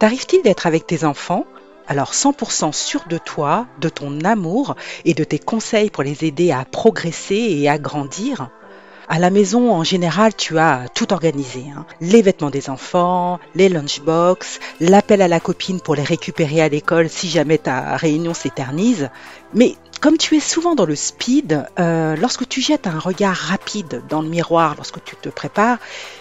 [0.00, 1.44] T'arrive-t-il d'être avec tes enfants?
[1.86, 4.74] Alors 100% sûr de toi, de ton amour
[5.04, 8.48] et de tes conseils pour les aider à progresser et à grandir?
[9.10, 11.64] À la maison, en général, tu as tout organisé.
[11.76, 11.84] Hein.
[12.00, 17.10] Les vêtements des enfants, les lunchbox, l'appel à la copine pour les récupérer à l'école
[17.10, 19.10] si jamais ta réunion s'éternise.
[19.52, 24.02] Mais comme tu es souvent dans le speed, euh, lorsque tu jettes un regard rapide
[24.08, 25.76] dans le miroir lorsque tu te prépares,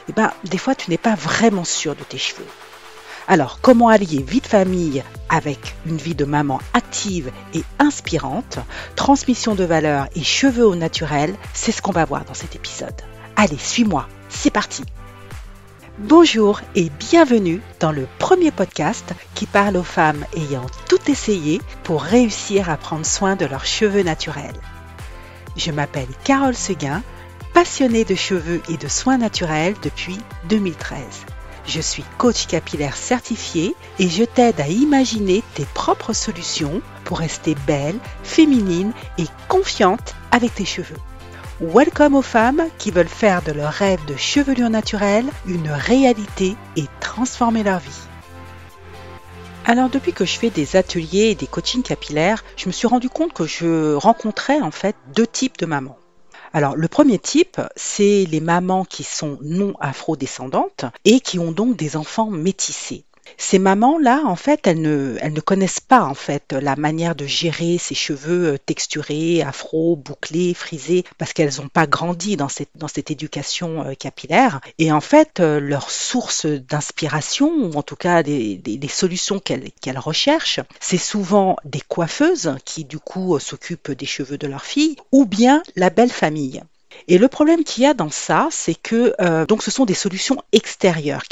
[0.10, 2.46] eh ben, des fois tu n'es pas vraiment sûr de tes cheveux.
[3.32, 8.58] Alors, comment allier vie de famille avec une vie de maman active et inspirante,
[8.96, 13.00] transmission de valeurs et cheveux au naturel, c'est ce qu'on va voir dans cet épisode.
[13.36, 14.84] Allez, suis-moi, c'est parti
[16.00, 22.02] Bonjour et bienvenue dans le premier podcast qui parle aux femmes ayant tout essayé pour
[22.02, 24.60] réussir à prendre soin de leurs cheveux naturels.
[25.56, 27.04] Je m'appelle Carole Seguin,
[27.54, 30.18] passionnée de cheveux et de soins naturels depuis
[30.50, 30.98] 2013.
[31.70, 37.54] Je suis coach capillaire certifié et je t'aide à imaginer tes propres solutions pour rester
[37.68, 40.98] belle, féminine et confiante avec tes cheveux.
[41.62, 46.86] Welcome aux femmes qui veulent faire de leur rêve de chevelure naturelle une réalité et
[47.02, 48.02] transformer leur vie.
[49.64, 53.10] Alors depuis que je fais des ateliers et des coachings capillaires, je me suis rendu
[53.10, 56.00] compte que je rencontrais en fait deux types de mamans.
[56.52, 61.76] Alors, le premier type, c'est les mamans qui sont non afro-descendantes et qui ont donc
[61.78, 63.06] des enfants métissés.
[63.38, 67.96] Ces mamans-là, en fait, elles ne, connaissent pas en fait la manière de gérer ces
[67.96, 73.86] cheveux euh, texturés, afro, bouclés, frisés, parce qu'elles n'ont pas grandi dans cette, dans éducation
[73.86, 74.62] euh, capillaire.
[74.78, 80.60] Et en fait, euh, leur source d'inspiration, ou en tout cas des, solutions qu'elles recherchent,
[80.80, 85.62] c'est souvent des coiffeuses qui du coup s'occupent des cheveux de leur fille, ou bien
[85.76, 86.62] la belle famille.
[87.08, 89.94] Et le problème qu'il y a dans ça, c'est que euh, donc ce sont des
[89.94, 91.24] solutions extérieures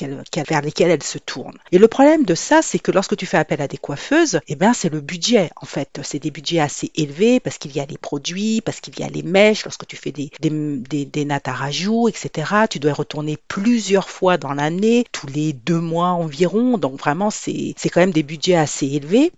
[0.48, 1.58] vers lesquelles elles se tournent.
[1.72, 4.56] Et le problème de ça, c'est que lorsque tu fais appel à des coiffeuses, eh
[4.56, 6.00] ben c'est le budget en fait.
[6.04, 9.10] C'est des budgets assez élevés parce qu'il y a les produits, parce qu'il y a
[9.10, 9.64] les mèches.
[9.66, 15.06] Lorsque tu fais des, des, à rajout, etc., tu dois retourner plusieurs fois dans l'année,
[15.12, 16.78] tous les deux mois environ.
[16.78, 19.32] Donc vraiment, c'est quand même des budgets assez élevés.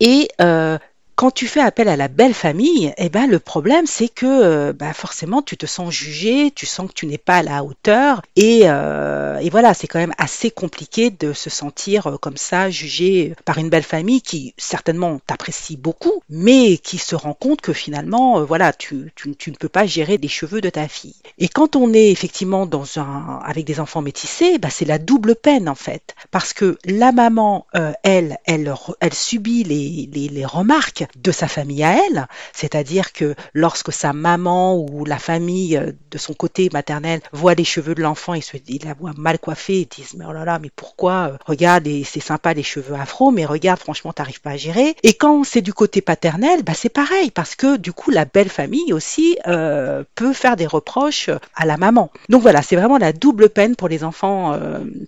[0.00, 0.78] Et euh,
[1.16, 4.72] quand tu fais appel à la belle famille, eh ben le problème c'est que euh,
[4.72, 8.22] bah, forcément tu te sens jugé, tu sens que tu n'es pas à la hauteur
[8.36, 12.68] et, euh, et voilà c'est quand même assez compliqué de se sentir euh, comme ça
[12.68, 17.72] jugé par une belle famille qui certainement t'apprécie beaucoup, mais qui se rend compte que
[17.72, 21.16] finalement voilà tu, tu, ne peux pas gérer les cheveux de ta fille.
[21.38, 25.36] Et quand on est effectivement dans un avec des enfants métissés, bah, c'est la double
[25.36, 27.66] peine en fait parce que la maman
[28.02, 33.92] elle elle elle subit les, les remarques de sa famille à elle, c'est-à-dire que lorsque
[33.92, 38.34] sa maman ou la famille euh, de son côté maternel voit les cheveux de l'enfant,
[38.34, 41.30] ils se ils la voient mal coiffée, ils disent mais oh là là, mais pourquoi
[41.32, 44.94] euh, Regarde, c'est sympa les cheveux afro, mais regarde, franchement, t'arrives pas à gérer.
[45.02, 48.48] Et quand c'est du côté paternel, bah c'est pareil parce que du coup la belle
[48.48, 52.10] famille aussi euh, peut faire des reproches à la maman.
[52.28, 54.58] Donc voilà, c'est vraiment la double peine pour les enfants,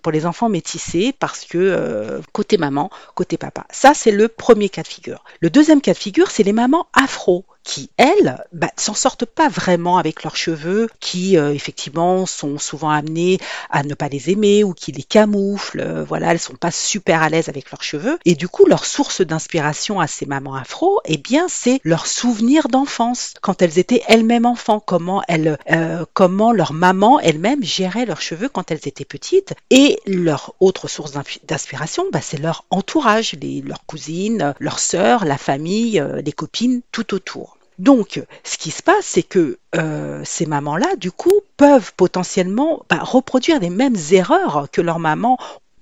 [0.03, 3.65] pour les enfants métissés parce que côté maman, côté papa.
[3.71, 5.23] Ça c'est le premier cas de figure.
[5.39, 9.97] Le deuxième cas figure, c'est les mamans afro qui, elles, bah, s'en sortent pas vraiment
[9.97, 13.39] avec leurs cheveux, qui euh, effectivement sont souvent amenées
[13.69, 15.81] à ne pas les aimer ou qui les camouflent.
[15.81, 18.19] Euh, voilà, elles sont pas super à l'aise avec leurs cheveux.
[18.23, 22.69] Et du coup, leur source d'inspiration à ces mamans afro, eh bien, c'est leurs souvenirs
[22.69, 28.21] d'enfance, quand elles étaient elles-mêmes enfants, comment elles, euh, comment leur maman elle-même gérait leurs
[28.21, 29.53] cheveux quand elles étaient petites.
[29.71, 31.11] Et leur autre source
[31.43, 37.13] d'inspiration, bah, c'est leur entourage, les, leurs cousines, leurs sœurs, la famille, les copines tout
[37.13, 37.56] autour.
[37.79, 42.99] Donc, ce qui se passe, c'est que euh, ces mamans-là, du coup, peuvent potentiellement bah,
[43.01, 45.37] reproduire les mêmes erreurs que leurs mamans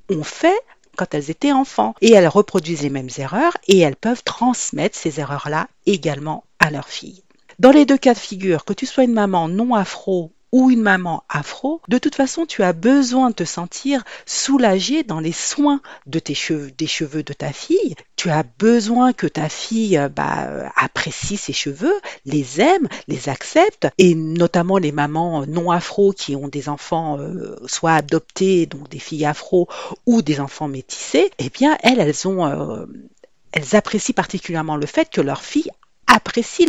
[0.10, 0.60] ont fait
[0.98, 1.96] quand elles étaient enfants.
[2.02, 6.90] Et elles reproduisent les mêmes erreurs et elles peuvent transmettre ces erreurs-là également à leurs
[6.90, 7.24] filles.
[7.60, 10.82] Dans les deux cas de figure, que tu sois une maman non afro ou une
[10.82, 15.82] maman afro, de toute façon, tu as besoin de te sentir soulagée dans les soins
[16.06, 17.96] des cheveux de ta fille.
[18.16, 23.90] Tu as besoin que ta fille euh, bah, apprécie ses cheveux, les aime, les accepte,
[23.98, 29.00] et notamment les mamans non afro qui ont des enfants euh, soit adoptés, donc des
[29.00, 29.68] filles afro,
[30.06, 32.86] ou des enfants métissés, eh bien elles, ont euh,
[33.52, 35.72] elles apprécient particulièrement le fait que leur fille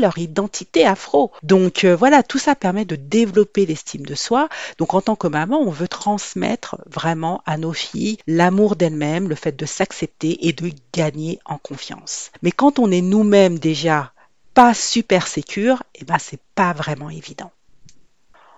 [0.00, 1.32] leur identité afro.
[1.42, 4.48] Donc euh, voilà, tout ça permet de développer l'estime de soi.
[4.78, 9.34] Donc en tant que maman, on veut transmettre vraiment à nos filles l'amour d'elles-mêmes, le
[9.34, 12.30] fait de s'accepter et de gagner en confiance.
[12.42, 14.12] Mais quand on est nous-mêmes déjà
[14.54, 17.50] pas super sécure, eh ben c'est pas vraiment évident.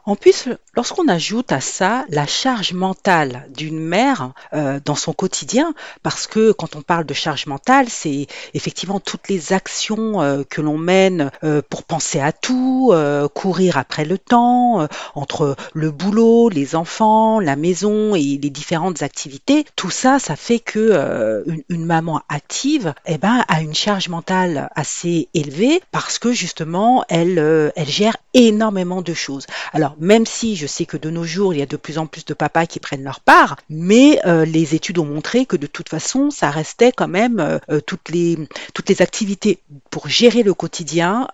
[0.09, 5.75] En plus, lorsqu'on ajoute à ça la charge mentale d'une mère euh, dans son quotidien,
[6.03, 10.63] parce que quand on parle de charge mentale, c'est effectivement toutes les actions euh, que
[10.63, 12.95] l'on mène euh, pour penser à tout,
[13.35, 19.67] courir après le temps, entre le boulot, les enfants, la maison et les différentes activités,
[19.77, 25.29] tout ça, ça fait que une, maman active, eh ben, a une charge mentale assez
[25.35, 29.47] élevée parce que justement, elle, elle gère énormément de choses.
[29.73, 32.07] Alors même si je sais que de nos jours, il y a de plus en
[32.07, 35.67] plus de papas qui prennent leur part, mais euh, les études ont montré que de
[35.67, 38.39] toute façon, ça restait quand même euh, euh, toutes les
[38.75, 39.59] toutes les activités
[39.91, 41.29] pour gérer le quotidien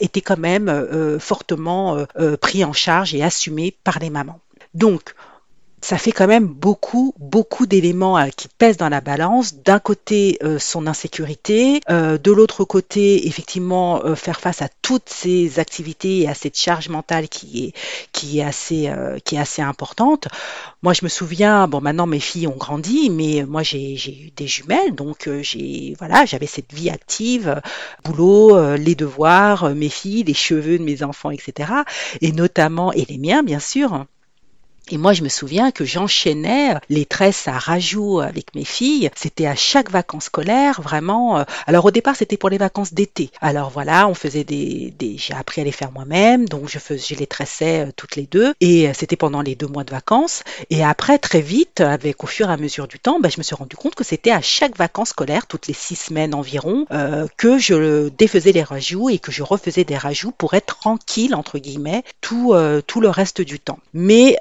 [0.00, 2.04] étaient quand même fortement
[2.40, 4.40] pris en charge et assumées par les mamans.
[4.74, 5.14] Donc,
[5.82, 9.54] ça fait quand même beaucoup, beaucoup d'éléments euh, qui pèsent dans la balance.
[9.54, 15.58] D'un côté, euh, son insécurité, euh, de l'autre côté, effectivement, faire face à toutes ces
[15.58, 17.72] activités et à cette charge mentale qui est,
[18.12, 18.90] qui est assez,
[19.24, 20.28] qui est assez importante.
[20.82, 24.46] Moi, je me souviens, bon, maintenant mes filles ont grandi, mais moi j'ai eu des
[24.46, 27.60] jumelles, donc j'ai, voilà, j'avais cette vie active,
[28.04, 31.72] boulot, les devoirs, mes filles, les cheveux de mes enfants, etc.
[32.20, 34.06] Et notamment, et les miens, bien sûr.
[34.88, 39.10] Et moi, je me souviens que j'enchaînais les tresses à rajout avec mes filles.
[39.14, 41.38] C'était à chaque vacances scolaires, vraiment.
[41.38, 43.30] Euh, alors au départ, c'était pour les vacances d'été.
[43.40, 47.14] Alors voilà, on faisait des, des j'ai appris à les faire moi-même, donc je faisais,
[47.14, 48.52] je les tressais euh, toutes les deux.
[48.60, 50.42] Et euh, c'était pendant les deux mois de vacances.
[50.70, 53.44] Et après, très vite, avec au fur et à mesure du temps, ben, je me
[53.44, 56.86] suis rendu compte que c'était à chaque vacances scolaires, toutes les six semaines environ,
[57.36, 61.58] que je défaisais les rajouts et que je refaisais des rajouts pour être tranquille entre
[61.58, 62.54] guillemets tout
[62.86, 63.78] tout le reste du temps.
[63.92, 64.36] Mais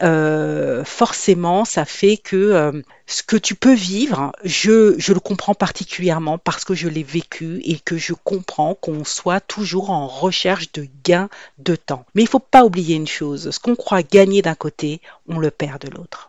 [0.83, 6.37] forcément, ça fait que euh, ce que tu peux vivre, je, je le comprends particulièrement
[6.37, 10.87] parce que je l'ai vécu et que je comprends qu'on soit toujours en recherche de
[11.03, 12.05] gain de temps.
[12.15, 15.51] Mais il faut pas oublier une chose, ce qu'on croit gagner d'un côté, on le
[15.51, 16.28] perd de l'autre.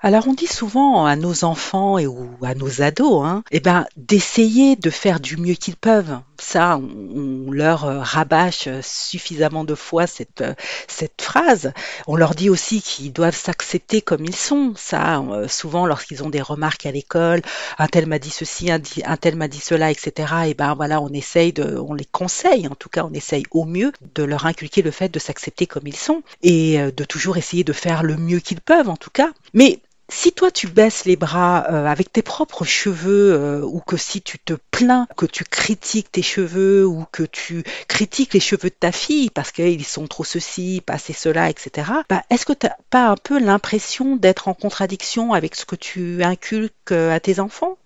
[0.00, 3.84] Alors on dit souvent à nos enfants et ou à nos ados, hein, eh ben
[3.96, 6.20] d'essayer de faire du mieux qu'ils peuvent.
[6.40, 10.54] Ça, on, leur euh, rabâche suffisamment de fois cette euh,
[10.86, 11.72] cette phrase.
[12.06, 14.72] On leur dit aussi qu'ils doivent s'accepter comme ils sont.
[14.76, 17.42] Ça, euh, souvent lorsqu'ils ont des remarques à l'école,
[17.76, 20.32] un tel m'a dit ceci, un, tel m'a dit cela, etc.
[20.44, 23.42] Et eh ben voilà, on essaye de, on les conseille, en tout cas, on essaye
[23.50, 27.36] au mieux de leur inculquer le fait de s'accepter comme ils sont et de toujours
[27.36, 29.32] essayer de faire le mieux qu'ils peuvent, en tout cas.
[29.54, 33.96] Mais si toi tu baisses les bras euh, avec tes propres cheveux euh, ou que
[33.96, 38.70] si tu te plains que tu critiques tes cheveux ou que tu critiques les cheveux
[38.70, 41.90] de ta fille parce qu'ils sont trop ceci, pas assez cela, etc.
[42.08, 45.76] Bah, est-ce que tu n'as pas un peu l'impression d'être en contradiction avec ce que
[45.76, 47.76] tu inculques euh, à tes enfants?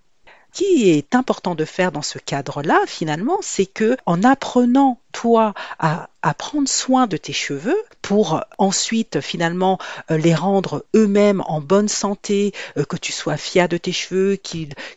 [0.52, 6.08] Qui est important de faire dans ce cadre-là, finalement, c'est que en apprenant toi à,
[6.34, 7.82] prendre soin de tes cheveux
[8.12, 9.78] pour ensuite finalement
[10.10, 14.36] euh, les rendre eux-mêmes en bonne santé, euh, que tu sois fier de tes cheveux,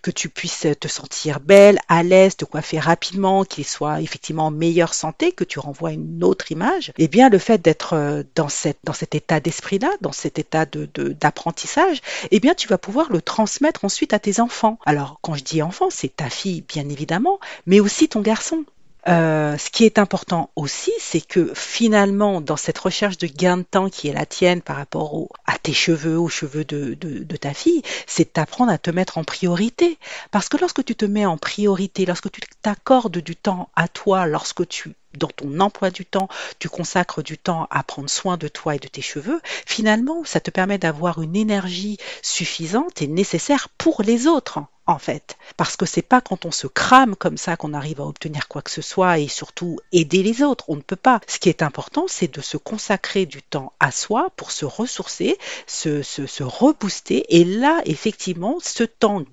[0.01, 4.51] que tu puisses te sentir belle, à l'aise, te coiffer rapidement, qu'ils soient effectivement en
[4.51, 8.49] meilleure santé, que tu renvoies une autre image, eh bien le fait d'être euh, dans,
[8.49, 12.01] cet état d'esprit-là, dans cet état de, d'apprentissage,
[12.31, 14.77] eh bien tu vas pouvoir le transmettre ensuite à tes enfants.
[14.85, 18.65] Alors quand je dis enfant, c'est ta fille bien évidemment, mais aussi ton garçon.
[19.07, 23.63] Euh, ce qui est important aussi, c'est que finalement, dans cette recherche de gain de
[23.63, 27.53] temps qui est la tienne par rapport à tes cheveux, aux cheveux de, de ta
[27.53, 29.99] fille, c'est d'apprendre à te mettre en priorité.
[30.31, 34.25] Parce que lorsque tu te mets en priorité, lorsque tu t'accordes du temps à toi,
[34.25, 36.29] lorsque tu dans ton emploi du temps,
[36.59, 40.39] tu consacres du temps à prendre soin de toi et de tes cheveux, finalement, ça
[40.39, 45.37] te permet d'avoir une énergie suffisante et nécessaire pour les autres en fait.
[45.57, 48.61] Parce que c'est pas quand on se crame comme ça qu'on arrive à obtenir quoi
[48.61, 50.65] que ce soit et surtout aider les autres.
[50.67, 51.21] On ne peut pas.
[51.27, 55.37] Ce qui est important, c'est de se consacrer du temps à soi pour se ressourcer,
[55.67, 57.25] se, se, se rebooster.
[57.35, 59.23] Et là, effectivement, ce temps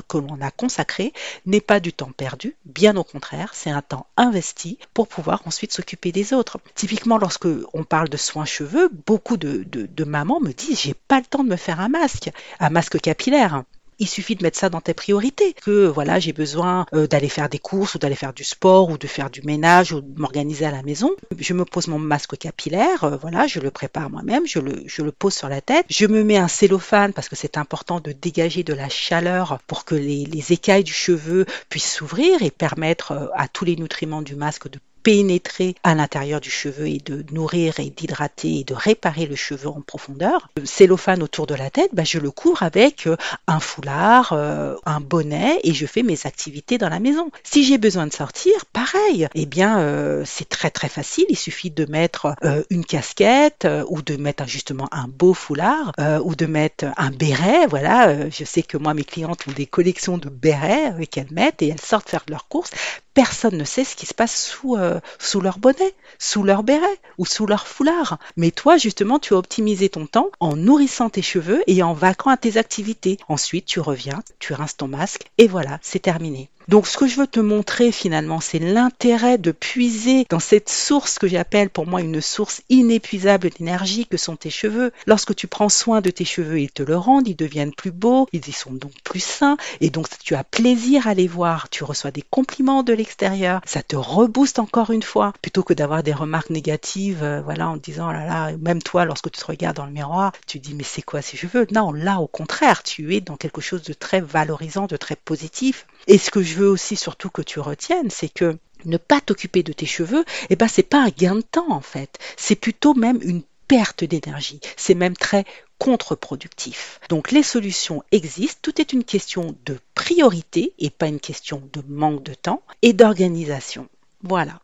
[0.00, 1.12] que l'on a consacré
[1.46, 5.72] n'est pas du temps perdu, bien au contraire, c'est un temps investi pour pouvoir ensuite
[5.72, 6.58] s'occuper des autres.
[6.74, 11.18] Typiquement, lorsque on parle de soins cheveux, beaucoup de, de mamans me disent j'ai pas
[11.18, 13.64] le temps de me faire un masque, un masque capillaire
[13.98, 15.54] il suffit de mettre ça dans tes priorités.
[15.54, 18.98] Que voilà, j'ai besoin euh, d'aller faire des courses ou d'aller faire du sport ou
[18.98, 21.10] de faire du ménage ou de m'organiser à la maison.
[21.38, 25.02] Je me pose mon masque capillaire, euh, voilà, je le prépare moi-même, je le, je
[25.02, 25.86] le pose sur la tête.
[25.88, 29.84] Je me mets un cellophane parce que c'est important de dégager de la chaleur pour
[29.84, 34.22] que les, les écailles du cheveu puissent s'ouvrir et permettre euh, à tous les nutriments
[34.22, 38.74] du masque de pénétrer à l'intérieur du cheveu et de nourrir et d'hydrater et de
[38.74, 40.48] réparer le cheveu en profondeur.
[40.56, 44.76] Le cellophane autour de la tête, bah, je le couvre avec euh, un foulard, euh,
[44.84, 47.30] un bonnet et je fais mes activités dans la maison.
[47.42, 49.28] Si j'ai besoin de sortir, pareil.
[49.34, 51.26] Eh bien, euh, c'est très très facile.
[51.28, 52.34] Il suffit de mettre
[52.70, 55.92] une casquette ou de mettre justement un beau foulard
[56.24, 57.66] ou de mettre un béret.
[57.66, 61.68] Voilà, je sais que moi mes clientes ont des collections de bérets qu'elles mettent et
[61.68, 62.70] elles sortent faire leurs courses
[63.18, 66.98] personne ne sait ce qui se passe sous, euh, sous leur bonnet, sous leur béret
[67.18, 68.18] ou sous leur foulard.
[68.36, 72.30] Mais toi, justement, tu as optimisé ton temps en nourrissant tes cheveux et en vaquant
[72.30, 73.18] à tes activités.
[73.28, 76.50] Ensuite, tu reviens, tu rinces ton masque et voilà, c'est terminé.
[76.68, 81.18] Donc ce que je veux te montrer finalement, c'est l'intérêt de puiser dans cette source
[81.18, 84.92] que j'appelle pour moi une source inépuisable d'énergie que sont tes cheveux.
[85.06, 88.28] Lorsque tu prends soin de tes cheveux, ils te le rendent, ils deviennent plus beaux,
[88.34, 91.84] ils y sont donc plus sains et donc tu as plaisir à les voir, tu
[91.84, 96.12] reçois des compliments de l'extérieur, ça te rebooste encore une fois plutôt que d'avoir des
[96.12, 99.76] remarques négatives euh, voilà en disant oh là là même toi lorsque tu te regardes
[99.76, 101.66] dans le miroir, tu dis mais c'est quoi ces cheveux?
[101.72, 105.86] Non, là au contraire, tu es dans quelque chose de très valorisant, de très positif.
[106.08, 109.62] Et ce que je veux aussi surtout que tu retiennes, c'est que ne pas t'occuper
[109.62, 112.94] de tes cheveux, eh ben c'est pas un gain de temps en fait, c'est plutôt
[112.94, 115.44] même une perte d'énergie, c'est même très
[115.78, 116.98] contre-productif.
[117.10, 121.82] Donc les solutions existent, tout est une question de priorité et pas une question de
[121.86, 123.86] manque de temps et d'organisation.
[124.22, 124.60] Voilà.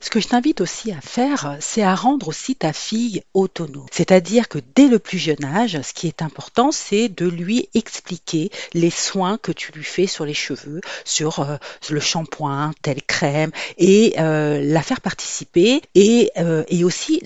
[0.00, 3.86] Ce que je t'invite aussi à faire, c'est à rendre aussi ta fille autonome.
[3.90, 8.50] C'est-à-dire que dès le plus jeune âge, ce qui est important, c'est de lui expliquer
[8.74, 11.56] les soins que tu lui fais sur les cheveux, sur euh,
[11.90, 17.20] le shampoing, telle crème, et euh, la faire participer et, euh, et aussi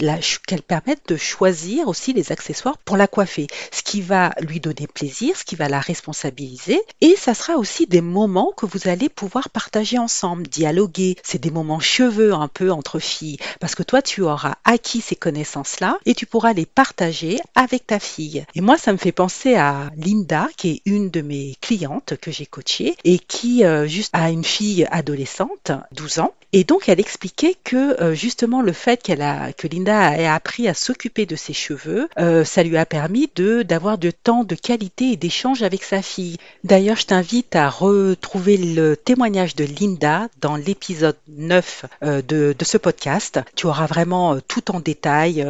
[0.46, 4.86] qu'elle permette de choisir aussi les accessoires pour la coiffer, ce qui va lui donner
[4.86, 9.10] plaisir, ce qui va la responsabiliser, et ça sera aussi des moments que vous allez
[9.10, 11.16] pouvoir partager ensemble, dialoguer.
[11.22, 15.16] C'est des moments cheveux un peu entre filles, parce que toi, tu auras acquis ces
[15.16, 18.44] connaissances-là et tu pourras les partager avec ta fille.
[18.54, 22.30] Et moi, ça me fait penser à Linda, qui est une de mes clientes que
[22.30, 27.56] j'ai coachée et qui euh, a une fille adolescente, 12 ans, et donc, elle expliquait
[27.64, 31.54] que euh, justement le fait qu'elle a, que Linda ait appris à s'occuper de ses
[31.54, 35.82] cheveux, euh, ça lui a permis de d'avoir de temps de qualité et d'échange avec
[35.82, 36.36] sa fille.
[36.62, 42.64] D'ailleurs, je t'invite à retrouver le témoignage de Linda dans l'épisode 9 euh, de, de,
[42.64, 43.40] ce podcast.
[43.56, 45.46] Tu auras vraiment tout en détail,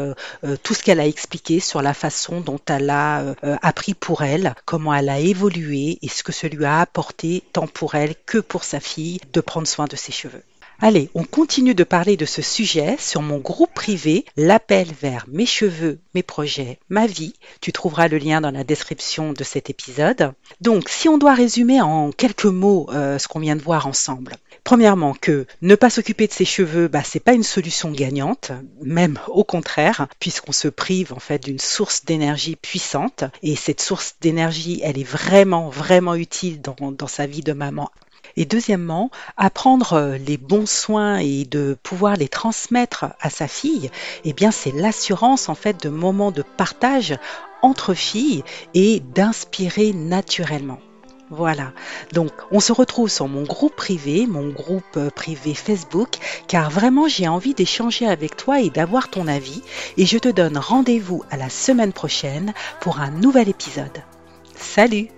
[0.62, 4.94] tout ce qu'elle a expliqué sur la façon dont elle a appris pour elle, comment
[4.94, 8.64] elle a évolué et ce que ça lui a apporté tant pour elle que pour
[8.64, 10.42] sa fille de prendre soin de ses cheveux.
[10.84, 15.46] Allez, on continue de parler de ce sujet sur mon groupe privé, l'appel vers mes
[15.46, 17.34] cheveux, mes projets, ma vie.
[17.60, 20.32] Tu trouveras le lien dans la description de cet épisode.
[20.60, 24.34] Donc, si on doit résumer en quelques mots euh, ce qu'on vient de voir ensemble.
[24.64, 28.50] Premièrement, que ne pas s'occuper de ses cheveux, bah, c'est pas une solution gagnante,
[28.82, 33.22] même au contraire, puisqu'on se prive en fait d'une source d'énergie puissante.
[33.44, 37.88] Et cette source d'énergie, elle est vraiment, vraiment utile dans, dans sa vie de maman
[38.36, 43.90] et deuxièmement, apprendre euh, les bons soins et de pouvoir les transmettre à sa fille,
[44.24, 47.16] eh bien, c'est l'assurance, en fait, de moments de partage
[47.62, 48.42] entre filles
[48.74, 50.78] et d'inspirer naturellement.
[51.30, 51.72] Voilà.
[52.12, 57.08] Donc, on se retrouve sur mon groupe privé, mon groupe euh, privé Facebook, car vraiment
[57.08, 59.62] j'ai envie d'échanger avec toi et d'avoir ton avis.
[59.96, 64.02] Et je te donne rendez-vous à la semaine prochaine pour un nouvel épisode.
[64.54, 65.08] Salut